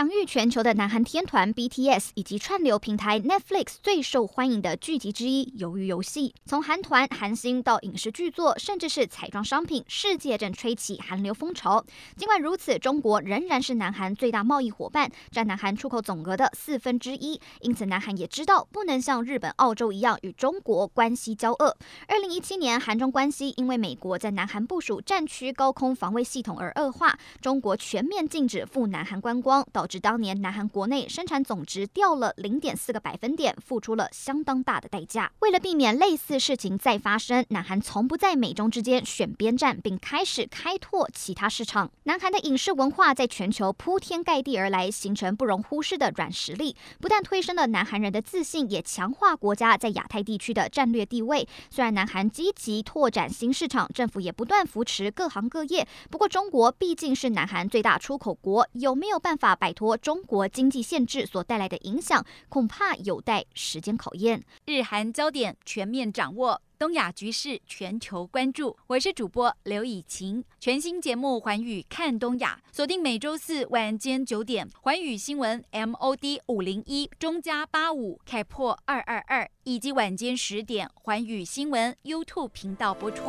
[0.00, 11.84] 享誉全球的南韩天团 BTS 以及串流平台 Netflix 最受欢迎的剧集之一《鱿鱼游戏》，从韩团、韩星到影视剧作，甚至是彩妆商品，世界正吹起韩流风潮。
[12.16, 17.38] 尽管如此，中国仍然是南韩最大贸易伙伴，占南韩出口总额的四分之一。
[17.60, 21.76] 因此，南韩也知道不能像日本、澳洲一样与中国关系交恶。
[22.08, 29.62] 二零一七年，韩中关系因为美国在南韩部署战区高空防卫系统而恶化，中国全面禁止赴南韩观光。
[29.70, 35.32] 导致当年南韩国内生产总值掉了零点四个百分点，付出了相当大的代价。
[35.40, 41.90] 为了避免类似事情再发生，南韩从不在美中之间选边站，并开始开拓其他市场。
[42.04, 51.48] 南韩的影视文化在全球铺天盖地而来，形成不容忽视的软实力，不但推升了南韩人的自信，也强化国家在亚太地区的战略地位。
[51.68, 64.44] 虽然南韩积极拓展新市场，政府也不断扶持各行各业，不过中国毕竟是南韩最大出口国，有没有办法摆摆脱中国经济限制所带来的影响，恐怕有待时间考验。
[64.66, 68.76] 日韩焦点全面掌握，东亚局势全球关注。
[68.88, 83.22] 我是主播刘以晴，全新节目《环宇看东亚》，锁定每周四晚间九点，《环宇新闻》MOD 五零一中加八五开破二二二，以及晚间十点，《环宇新闻》YouTube 频道播出。